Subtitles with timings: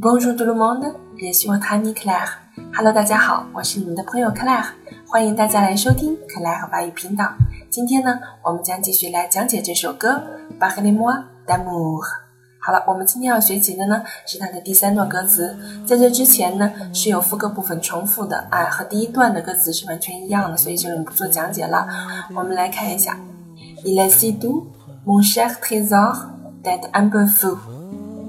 [0.00, 0.84] Bonjour tout le monde,
[1.16, 2.38] je suis votre ami Claire.
[2.72, 4.66] Hello，大家好，我是你们的朋友 Claire，
[5.08, 7.24] 欢迎大家来收听 Claire 法语频道。
[7.68, 10.22] 今天呢，我们将继续来讲解这首歌
[10.60, 11.98] 《Parlez-moi d'amour》。
[12.60, 21.84] 好了，我们今天要学习的呢是它的第三段歌词，在这之前呢是有副歌部分重复的，啊，和第一段的歌词是完全一样的，所以这里不做讲解了。
[22.36, 23.18] 我们来看一下
[23.84, 24.68] ：Il est si doux,
[25.04, 26.28] mon cher trésor,
[26.62, 27.58] d'être un peu fou.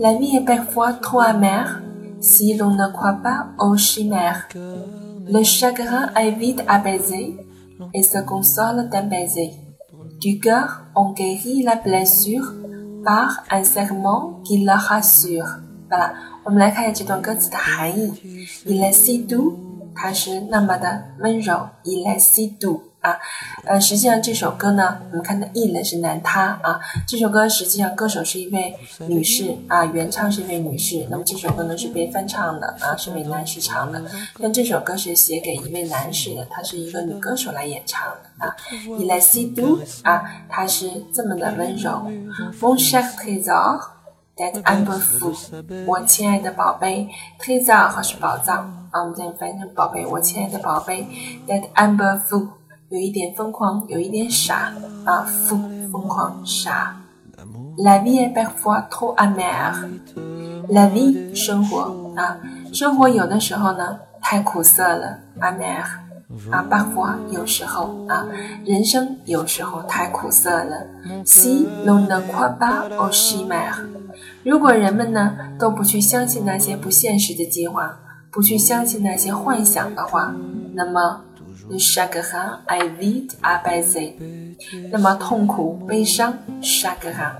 [0.00, 1.82] La vie est parfois trop amère
[2.20, 4.48] si l'on ne croit pas aux chimères.
[4.54, 7.36] Le chagrin est vite apaisé
[7.94, 9.52] et se console d'un baiser.
[10.20, 12.54] Du cœur, on guérit la blessure
[13.04, 15.60] par un serment qui la rassure.
[15.88, 16.12] Voilà，
[16.44, 18.12] 我们来看一下这段歌词的含义。
[18.66, 19.54] Il est si doux，
[19.94, 21.68] 它是那么的温柔。
[21.84, 22.82] Il est si doux。
[23.03, 23.19] 啊，
[23.65, 28.73] 呃，实际上这首歌呢，我们看到 e 呢是男他啊，这首歌实际上歌手是一位
[29.07, 34.01] 女士啊，原唱是一位女士，那么这首歌呢是被翻唱的啊，是为男士唱的，
[34.41, 38.55] 但这首歌是写给一位男士的，她是一个女歌手来演唱的啊。
[38.71, 42.09] ，Il est si d o u 啊，他是这么的温柔。
[42.61, 43.81] Mon cher trésor,
[44.37, 47.09] that I'm a fool，我亲爱的宝贝
[47.41, 51.05] ，trésor 和是宝藏啊，我们这样翻译成宝贝，我亲爱的宝贝
[51.47, 52.47] ，that I'm a fool。
[52.93, 54.71] 有一点疯狂，有一点傻
[55.03, 56.95] 啊，疯疯狂傻。
[57.75, 59.73] La vie est parfois trop amère.
[60.69, 62.37] La vie 生活啊，
[62.71, 65.81] 生活有的时候呢太苦涩了，amère
[66.51, 68.27] 啊，parfois 有时候啊，
[68.63, 70.85] 人生有时候太苦涩了。
[71.25, 73.73] Si l'on ne croit pas aux chimères，
[74.43, 77.97] 如果人们呢都不去相信那些不现实的计划，
[78.29, 80.31] 不去相信那些幻想的话，
[80.75, 81.21] 那么。
[81.69, 84.15] Le chagrin est vite apaisé。
[84.91, 87.33] 那么痛苦、悲伤，chagrin，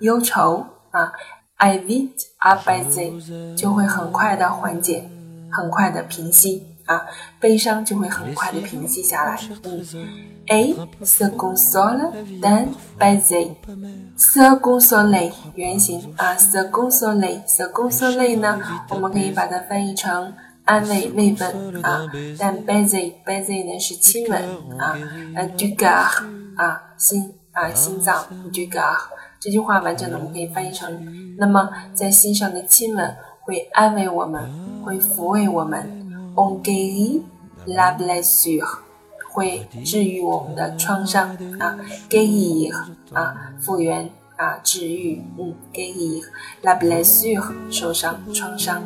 [0.00, 1.12] 忧愁啊
[1.58, 5.08] ，est vite apaisé，就会很快的缓解，
[5.50, 7.06] 很快的平息啊，
[7.40, 9.38] 悲伤就会很快的平息下来。
[9.64, 9.84] 嗯
[10.46, 13.54] ，et se console d'un baiser。
[14.16, 20.32] se consoler 原型啊，se consoler，se consoler 呢，我们可以把它翻译成。
[20.70, 22.06] 安慰慰问啊，
[22.38, 24.40] 但 baiser baiser 呢是亲吻
[24.78, 24.96] 啊，
[25.34, 25.90] 呃 d u g a
[26.54, 28.96] 啊心啊心脏 d u g a
[29.40, 30.86] 这句话完整的我们可以翻译成，
[31.38, 34.48] 那么在心上的亲吻会安慰我们，
[34.84, 35.80] 会抚慰我们
[36.36, 37.22] ，on guérit
[37.66, 38.78] la blessure
[39.32, 41.76] 会治愈我们的创伤啊
[42.08, 42.72] ，guérir
[43.12, 46.22] 啊复原啊治愈，嗯，guérir
[46.62, 48.84] la blessure 受伤创伤，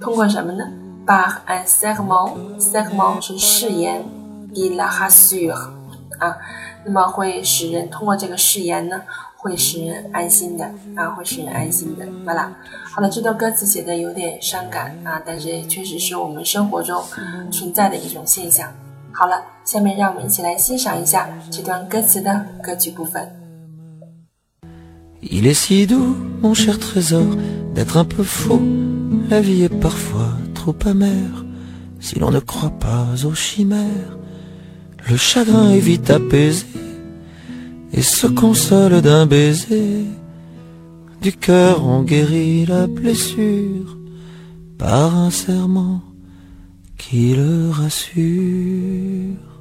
[0.00, 0.64] 通过什么呢？
[1.06, 4.04] 把 un serment，serment 是誓言
[4.54, 5.52] ，il a rassure
[6.18, 6.36] 啊，
[6.84, 9.02] 那么会使人通过这个誓言呢，
[9.36, 10.64] 会使人安心的
[10.96, 12.56] 啊，会使人安心的，完了。
[12.94, 17.02] 好了，这段歌词写的有点伤感啊，但是也确实是我们生活中
[17.50, 18.72] 存在的一种现象。
[19.12, 23.28] 好了，下面让我们一起来欣赏一下这段歌词的歌曲部分。
[25.20, 27.24] Il est si doux, mon cher trésor,
[27.74, 28.60] d'être un peu fou.
[29.30, 30.36] La vie est parfois
[32.00, 34.18] si l'on ne croit pas aux chimères.
[35.08, 36.66] Le chagrin est vite apaisé
[37.92, 40.04] et se console d'un baiser.
[41.20, 43.98] Du cœur on guérit la blessure
[44.78, 46.02] par un serment
[46.98, 49.53] qui le rassure.